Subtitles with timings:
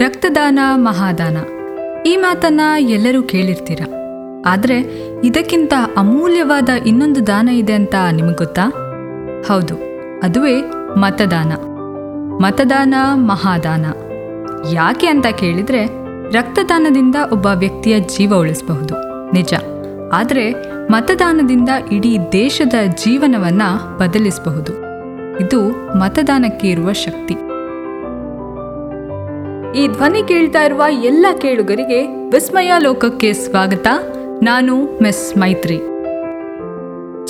[0.00, 1.36] ರಕ್ತದಾನ ಮಹಾದಾನ.
[2.06, 3.80] ಈ ಮಾತನ್ನ ಎಲ್ಲರೂ ಕೇಳಿರ್ತೀರ?
[4.46, 4.78] ಆದರೆ
[5.24, 8.68] ಇದಕ್ಕಿಂತ ಅಮೂಲ್ಯವಾದ ಇನ್ನೊಂದು ದಾನ ಇದೆ ಅಂತ ನಿಮಗೆ ಗೊತ್ತಾ?
[9.48, 9.74] ಹೌದು,
[10.22, 10.60] ಅದುವೇ
[10.96, 11.52] ಮತದಾನ.
[12.42, 13.86] ಮತದಾನ ಮಹಾದಾನ.
[14.72, 15.86] ಯಾಕೆ ಅಂತ ಕೇಳಿದ್ರೆ
[16.30, 18.94] ರಕ್ತದಾನದಿಂದ ಒಬ್ಬ ವ್ಯಕ್ತಿಯ ಜೀವ ಉಳಿಸಬಹುದು.
[19.32, 19.54] ನಿಜ.
[20.12, 20.52] ಆದರೆ
[20.92, 23.62] ಮತದಾನದಿಂದ ಇಡೀ ದೇಶದ ಜೀವನವನ್ನ
[23.98, 24.72] ಬದಲಿಸಬಹುದು.
[25.40, 27.49] ಇದು ಮತದಾನಕ್ಕೆ ಇರುವ ಶಕ್ತಿ.
[29.76, 33.86] ಈ ಧ್ವನಿ ಕೇಳ್ತಾ ಇರುವ ಎಲ್ಲ ಕೇಳುಗರಿಗೆ ವಿಸ್ಮಯ ಲೋಕಕ್ಕೆ ಸ್ವಾಗತ.
[34.42, 35.78] ನಾನು ಮಿಸ್ ಮೈತ್ರಿ.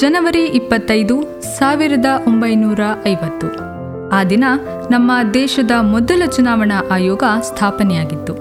[0.01, 3.47] ಜನವರಿ ಇಪ್ಪತ್ತೈದು, ಸಾವಿರದ ಒಂಬೈನೂರ ಐವತ್ತು.
[4.09, 4.45] ಆ ದಿನ
[4.91, 8.33] ನಮ್ಮ ದೇಶದ ಮೊದಲ ಚುನಾವಣಾ ಆಯೋಗ ಸ್ಥಾಪನೆಯಾಗಿತ್ತು.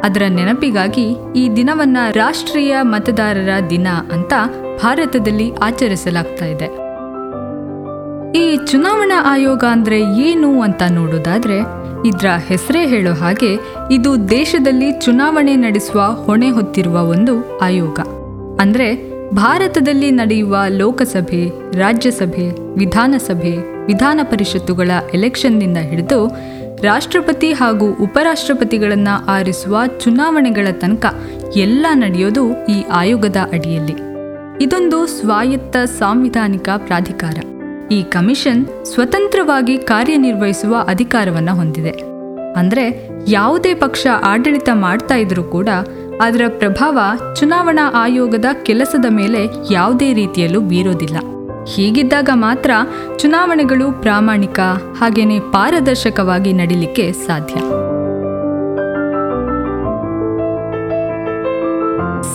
[0.00, 4.32] ಅದರ ನೆನಪಿಗಾಗಿ ಈ ದಿನವನ್ನ ರಾಷ್ಟ್ರೀಯ ಮತದಾರರ ದಿನ ಅಂತ
[4.82, 6.88] ಭಾರತದಲ್ಲಿ ಆಚರಿಸಲಾಗ್ತಾ ಇದೆ.
[8.38, 13.58] ಈ ಚುನಾವಣಾ ಆಯೋಗ ಅಂದ್ರೆ ಏನು ಅಂತ ನೋಡೋದಾದ್ರೆ ಇದ್ರ ಹೆಸರೇ ಹೇಳೋ ಹಾಗೆ
[13.90, 18.00] ಇದು ದೇಶದಲ್ಲಿ ಚುನಾವಣೆ ನಡೆಸುವ ಹೊಣೆ ಹೊತ್ತಿರುವ ಒಂದು ಆಯೋಗ.
[18.60, 26.36] ಅಂದರೆ ಭಾರತದಲ್ಲಿ ನಡೆಯುವ ಲೋಕಸಭೆ, ರಾಜ್ಯಸಭೆ, ವಿಧಾನಸಭೆ, ವಿಧಾನ ಪರಿಷತ್ತುಗಳ ಎಲೆಕ್ಷನ್ನಿಂದ ಹಿಡಿದು
[26.82, 31.06] ರಾಷ್ಟ್ರಪತಿ ಹಾಗೂ ಉಪರಾಷ್ಟ್ರಪತಿಗಳನ್ನು ಆರಿಸುವ ಚುನಾವಣೆಗಳ ತನಕ
[31.56, 33.94] ಎಲ್ಲ ನಡೆಯೋದು ಈ ಆಯೋಗದ ಅಡಿಯಲ್ಲಿ.
[34.64, 37.57] ಇದೊಂದು ಸ್ವಾಯತ್ತ ಸಾಂವಿಧಾನಿಕ ಪ್ರಾಧಿಕಾರ.
[37.90, 41.90] ಈ ಕಮಿಷನ್ ಸ್ವತಂತ್ರವಾಗಿ ಕಾರ್ಯನಿರ್ವಹಿಸುವ ಅಧಿಕಾರವನ್ನು ಹೊಂದಿದೆ.
[42.52, 45.68] ಅಂದರೆ ಯಾವುದೇ ಪಕ್ಷ ಆಡಳಿತ ಮಾಡ್ತಾ ಇದ್ರೂ ಕೂಡ
[46.20, 46.98] ಅದರ ಪ್ರಭಾವ
[47.34, 51.16] ಚುನಾವಣಾ ಆಯೋಗದ ಕೆಲಸದ ಮೇಲೆ ಯಾವುದೇ ರೀತಿಯಲ್ಲೂ ಬೀರೋದಿಲ್ಲ.
[51.74, 52.70] ಹೀಗಿದ್ದಾಗ ಮಾತ್ರ
[53.16, 54.60] ಚುನಾವಣೆಗಳು ಪ್ರಾಮಾಣಿಕ
[55.00, 57.54] ಹಾಗೇನೆ ಪಾರದರ್ಶಕವಾಗಿ ನಡೀಲಿಕ್ಕೆ ಸಾಧ್ಯ.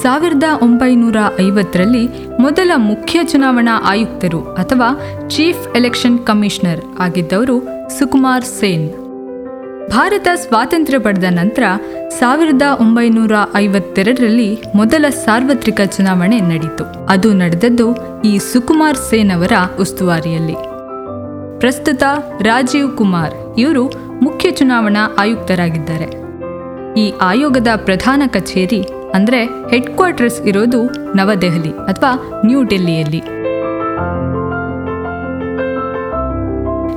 [0.03, 2.05] ಸಾವಿರದ ಒಂಬೈನೂರ ಐವತ್ತರಲ್ಲಿ
[2.39, 4.89] ಮೊದಲ ಮುಖ್ಯ ಚುನಾವಣಾ ಆಯುಕ್ತರು ಅಥವಾ
[5.29, 7.55] ಚೀಫ್ ಎಲೆಕ್ಷನ್ ಕಮಿಷನರ್ ಆಗಿದ್ದವರು
[7.99, 8.89] ಸುಕುಮಾರ್ ಸೇನ್.
[9.89, 11.63] ಭಾರತ ಸ್ವಾತಂತ್ರ್ಯ ಪಡೆದ ನಂತರ
[12.19, 17.87] ಸಾವಿರದ ಒಂಬೈನೂರ ಐವತ್ತೆರಡರಲ್ಲಿ ಮೊದಲ ಸಾರ್ವತ್ರಿಕ ಚುನಾವಣೆ ನಡೆಯಿತು ಅದು ನಡೆದದ್ದು
[18.21, 20.57] ಈ ಸುಕುಮಾರ್ ಸೇನ್ ಅವರ ಉಸ್ತುವಾರಿಯಲ್ಲಿ.
[21.59, 22.03] ಪ್ರಸ್ತುತ
[22.41, 23.85] ರಾಜೀವ್ ಕುಮಾರ್ ಇವರು
[24.21, 26.09] ಮುಖ್ಯ ಚುನಾವಣಾ ಆಯುಕ್ತರಾಗಿದ್ದಾರೆ.
[27.01, 28.81] ಈ ಆಯೋಗದ ಪ್ರಧಾನ ಕಚೇರಿ
[29.13, 30.83] ಅಂದ್ರೆ ಹೆಡ್ ಕ್ವಾರ್ಟರ್ಸ್ ಇರೋದು
[31.15, 33.23] ನವದೆಹಲಿ ಅಥವಾ ನ್ಯೂ ಡೆಲ್ಲಿಯಲ್ಲಿ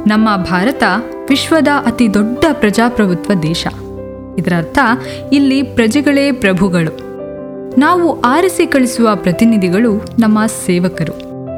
[0.06, 0.82] ನಮ್ಮ ಭಾರತ
[1.28, 3.66] ವಿಶ್ವದ ಅತಿ ದೊಡ್ಡ ಪ್ರಜಾಪ್ರಭುತ್ವ ದೇಶ.
[4.38, 4.78] ಇದರರ್ಥ,
[5.32, 7.06] ಇಲ್ಲಿ ಪ್ರಜೆಗಳೇ ಪ್ರಭುಗಳು.
[7.78, 11.12] ನಾವು ಆರಿಸಿ ಕಳಿಸುವ ಪ್ರತಿನಿಧಿಗಳು ನಮ್ಮ ಸೇವಕರು.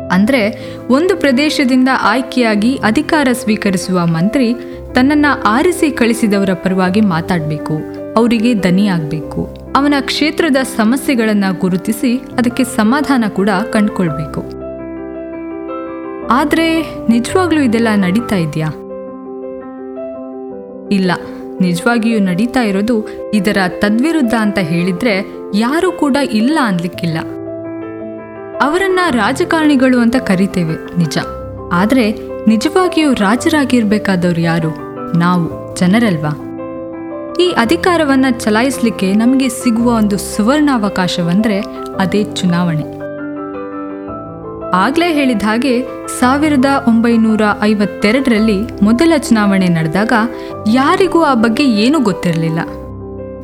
[0.09, 4.55] ಅಂದರೆ, ಒಂದು ಪ್ರದೇಶದಿಂದ ಆಯ್ಕೆಯಾಗಿ ಅಧಿಕಾರ ಸ್ವೀಕರಿಸುವ ಮಂತ್ರಿ
[4.95, 7.75] ತನ್ನನ್ನ ಆರಿಸಿ ಕಳಿಸಿದವರ ಪರವಾಗಿ ಮಾತಾಡಬೇಕು,
[8.17, 14.41] ಅವರಿಗೆ ದನಿಯಾಗಬೇಕು ಅವನ ಕ್ಷೇತ್ರದ ಸಮಸ್ಯೆಗಳನ್ನು ಗುರುತಿಸಿ ಅದಕ್ಕೆ ಸಮಾಧಾನ ಕೂಡ ಕಂಡುಕೊಳ್ಬೇಕು.
[16.31, 16.67] ಆದರೆ
[17.09, 18.71] ನಿಜವಾಗ್ಲೂ ಇದೆಲ್ಲ ನಡೀತಾ ಇದೆಯಾ?
[20.93, 21.11] ಇಲ್ಲ,
[21.61, 22.97] ನಿಜವಾಗಿಯೂ ನಡೀತಾ ಇರೋದು
[23.35, 25.15] ಇದರ ತದ್ವಿರುದ್ಧ ಅಂತ ಹೇಳಿದ್ರೆ
[25.55, 27.19] ಯಾರೂ ಕೂಡ ಇಲ್ಲ ಅನ್ಲಿಕ್ಕಿಲ್ಲ.
[28.61, 31.19] ಅವರನ್ನ ರಾಜಕಾರಣಿಗಳು ಅಂತ ಕರಿತೇವೆ, ನಿಜ.
[31.73, 32.07] ಆದರೆ
[32.47, 34.73] ನಿಜವಾಗಿಯೂ ರಾಜರಾಗಿರ್ಬೇಕಾದವ್ರು ಯಾರು?
[35.19, 36.48] ನಾವು, ಜನರಲ್ವಾ?
[37.41, 41.61] ಈ ಅಧಿಕಾರವನ್ನ ಚಲಾಯಿಸಲಿಕ್ಕೆ ನಮಗೆ ಸಿಗುವ ಒಂದು ಸುವರ್ಣಾವಕಾಶವೆಂದರೆ
[41.99, 42.99] ಅದೇ ಚುನಾವಣೆ.
[44.75, 45.83] ಆಗ್ಲೇ ಹೇಳಿದ ಹಾಗೆ
[46.21, 50.13] ಸಾವಿರದ ಒಂಬೈನೂರ ಐವತ್ತೆರಡರಲ್ಲಿ ಮೊದಲ ಚುನಾವಣೆ ನಡೆದಾಗ
[50.73, 52.59] ಯಾರಿಗೂ ಆ ಬಗ್ಗೆ ಏನೂ ಗೊತ್ತಿರಲಿಲ್ಲ.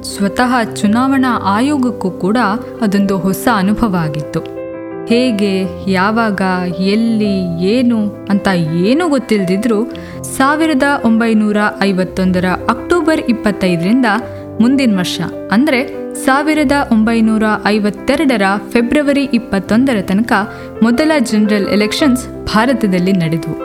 [0.02, 2.36] ಸ್ವತಃ ಚುನಾವಣಾ ಆಯೋಗಕ್ಕೂ ಕೂಡ
[2.80, 4.63] ಅದೊಂದು ಹೊಸ ಅನುಭವ ಆಗಿತ್ತು.
[5.08, 6.40] ಹೇಗೆ, ಯಾವಾಗ,
[6.78, 9.78] ಎಲ್ಲಿ, ಏನು ಅಂತ ಏನೂ ಗೊತ್ತಿಲ್ಲದಿದ್ರೂ
[10.36, 14.06] ಸಾವಿರದ ಒಂಬೈನೂರ ಐವತ್ತೊಂದರ ಅಕ್ಟೋಬರ್ ಇಪ್ಪತ್ತೈದರಿಂದ
[14.60, 15.20] ಮುಂದಿನ ವರ್ಷ,
[15.52, 20.32] ಅಂದರೆ ಸಾವಿರದ ಒಂಬೈನೂರ ಐವತ್ತೆರಡರ ಫೆಬ್ರವರಿ ಇಪ್ಪತ್ತೊಂದರ ತನಕ
[20.82, 23.56] ಮೊದಲ ಜನರಲ್ ಎಲೆಕ್ಷನ್ಸ್ ಭಾರತದಲ್ಲಿ ನಡೆದವು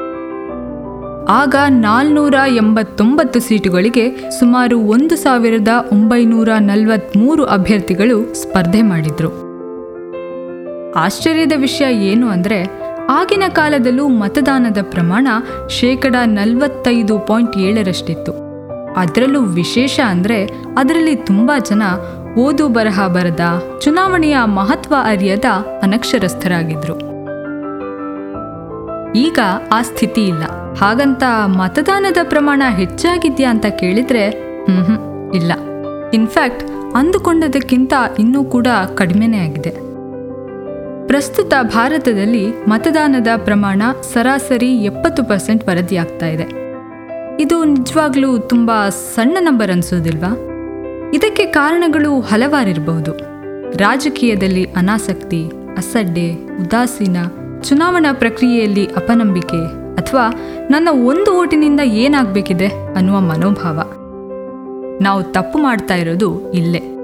[1.31, 4.05] ಆಗ ನಾಲ್ನೂರ ಎಂಬತ್ತೊಂಬತ್ತು ಸೀಟುಗಳಿಗೆ
[4.39, 9.48] ಸುಮಾರು ಒಂದು ಸಾವಿರದ ಒಂಬೈನೂರ ನಲವತ್ತ್ಮೂರು ಅಭ್ಯರ್ಥಿಗಳು ಸ್ಪರ್ಧೆ ಮಾಡಿದ್ರು.
[10.99, 12.59] ಆಶ್ಚರ್ಯದ ವಿಷಯ ಏನು ಅಂದರೆ,
[13.09, 15.27] ಆಗಿನ ಕಾಲದಲ್ಲೂ ಮತದಾನದ ಪ್ರಮಾಣ
[15.69, 18.31] ಶೇಕಡ ನಲವತ್ತೈದು ಪಾಯಿಂಟ್ ಏಳರಷ್ಟಿತ್ತು.
[18.93, 20.45] ಅದರಲ್ಲೂ ವಿಶೇಷ ಅಂದರೆ,
[20.77, 21.83] ಅದರಲ್ಲಿ ತುಂಬ ಜನ
[22.37, 23.39] ಓದು ಬರಹ ಬರದ,
[23.81, 25.45] ಚುನಾವಣೆಯ ಮಹತ್ವ ಅರಿಯದ
[25.81, 26.95] ಅನಕ್ಷರಸ್ಥರಾಗಿದ್ರು.
[29.15, 29.39] ಈಗ
[29.71, 30.43] ಆ ಸ್ಥಿತಿ ಇಲ್ಲ.
[30.79, 34.95] ಹಾಗಂತ ಮತದಾನದ ಪ್ರಮಾಣ ಹೆಚ್ಚಾಗಿದೆಯಾ ಅಂತ ಕೇಳಿದ್ರೆ ಹ್ಞೂ
[35.31, 35.51] ಇಲ್ಲ.
[36.13, 36.63] ಇನ್ಫ್ಯಾಕ್ಟ್
[36.95, 39.88] ಅಂದುಕೊಂಡದಕ್ಕಿಂತ ಇನ್ನೂ ಕೂಡ ಕಡಿಮೆನೇ ಆಗಿದೆ.
[41.09, 43.81] ಪ್ರಸ್ತುತ ಭಾರತದಲ್ಲಿ ಮತದಾನದ ಪ್ರಮಾಣ
[44.13, 46.43] ಸರಾಸರಿ ಎಪ್ಪತ್ತು ಪರ್ಸೆಂಟ್ ವರದಿಯಾಗ್ತಾ ಇದೆ.
[47.39, 50.37] ಇದು ನಿಜವಾಗ್ಲೂ ತುಂಬ ಸಣ್ಣ ನಂಬರ್ ಅನ್ಸೋದಿಲ್ವಾ?
[51.13, 53.11] ಇದಕ್ಕೆ ಕಾರಣಗಳು ಹಲವಾರಿರಬಹುದು
[53.77, 55.47] ರಾಜಕೀಯದಲ್ಲಿ ಅನಾಸಕ್ತಿ,
[55.77, 57.17] ಅಸಡ್ಡೆ, ಉದಾಸೀನ,
[57.61, 59.65] ಚುನಾವಣಾ ಪ್ರಕ್ರಿಯೆಯಲ್ಲಿ ಅಪನಂಬಿಕೆ
[59.95, 60.27] ಅಥವಾ
[60.69, 63.79] ನನ್ನ ಒಂದು ಓಟಿನಿಂದ ಏನಾಗಬೇಕಿದೆ ಅನ್ನುವ ಮನೋಭಾವ.
[65.01, 66.98] ನಾವು ತಪ್ಪು ಮಾಡ್ತಾ ಇರೋದು ಇಲ್ಲೇ.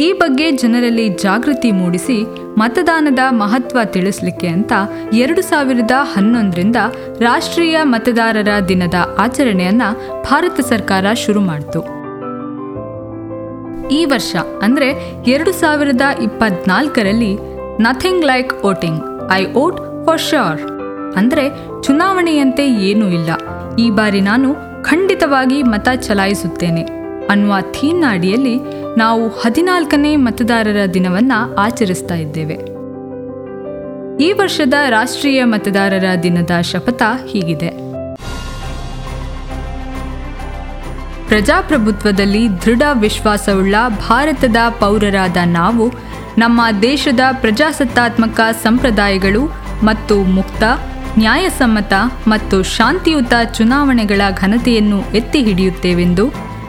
[0.00, 2.16] ಈ ಬಗ್ಗೆ ಜನರಲ್ಲಿ ಜಾಗೃತಿ ಮೂಡಿಸಿ
[2.58, 4.72] ಮತದಾನದ ಮಹತ್ವ ತಿಳಿಸಲಿಕ್ಕೆ ಅಂತ
[5.12, 6.76] ಎರಡು ಸಾವಿರದ ಹನ್ನೊಂದರಿಂದ
[7.20, 9.82] ರಾಷ್ಟ್ರೀಯ ಮತದಾರರ ದಿನದ ಆಚರಣೆಯನ್ನ
[10.30, 11.82] ಭಾರತ ಸರ್ಕಾರ ಶುರು ಮಾಡಿತು.
[13.88, 14.88] ಈ ವರ್ಷ ಅಂದರೆ
[15.30, 17.32] ಎರಡು ಸಾವಿರದ ಇಪ್ಪತ್ನಾಲ್ಕರಲ್ಲಿ
[17.80, 20.60] nothing like voting I vote for sure
[21.16, 21.44] ಅಂದರೆ
[21.82, 23.30] ಚುನಾವಣೆಯಂತೆ ಏನೂ ಇಲ್ಲ.
[23.78, 26.82] ಈ ಬಾರಿ ನಾನು ಖಂಡಿತವಾಗಿ ಮತ ಚಲಾಯಿಸುತ್ತೇನೆ
[27.28, 32.54] ಅನ್ನುವ ಥೀಮ್ನ ಅಡಿಯಲ್ಲಿ ನಾವು ಹದಿನಾಲ್ಕನೇ ಮತದಾರರ ದಿನವನ್ನು ಆಚರಿಸ್ತಾ ಇದ್ದೇವೆ.
[34.22, 37.70] ಈ ವರ್ಷದ ರಾಷ್ಟ್ರೀಯ ಮತದಾರರ ದಿನದ ಶಪಥ ಹೀಗಿದೆ.
[41.28, 45.92] ಪ್ರಜಾಪ್ರಭುತ್ವದಲ್ಲಿ ದೃಢ ವಿಶ್ವಾಸವುಳ್ಳ ಭಾರತದ ಪೌರರಾದ ನಾವು,
[46.38, 49.44] ನಮ್ಮ ದೇಶದ ಪ್ರಜಾಸತ್ತಾತ್ಮಕ ಸಂಪ್ರದಾಯಗಳು
[49.82, 50.62] ಮತ್ತು ಮುಕ್ತ,
[51.18, 51.92] ನ್ಯಾಯಸಮ್ಮತ
[52.26, 56.26] ಮತ್ತು ಶಾಂತಿಯುತ ಚುನಾವಣೆಗಳ ಘನತೆಯನ್ನು ಎತ್ತಿ ಹಿಡಿಯುತ್ತೇವೆಂದು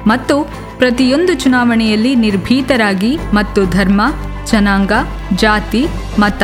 [0.08, 4.02] ಮತ್ತು ಪ್ರತಿಯೊಂದು ಚುನಾವಣೆಯಲ್ಲಿ ನಿರ್ಭೀತರಾಗಿ ಮತ್ತು ಧರ್ಮ,
[4.46, 4.92] ಜನಾಂಗ,
[5.36, 5.84] ಜಾತಿ,
[6.20, 6.44] ಮತ,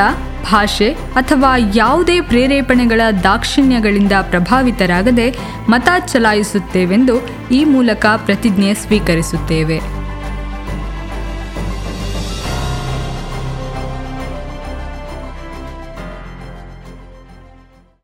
[0.51, 5.28] ಭಾಷೆ ಅಥವಾ ಯಾವುದೇ ಪ್ರೇರೇಪಣೆಗಳ ದಾಕ್ಷಿಣ್ಯಗಳಿಂದ ಪ್ರಭಾವಿತರಾಗದೆ
[5.69, 7.16] ಮತ ಚಲಾಯಿಸುತ್ತೇವೆಂದು
[7.51, 10.00] ಈ ಮೂಲಕ ಪ್ರತಿಜ್ಞೆ ಸ್ವೀಕರಿಸುತ್ತೇವೆ.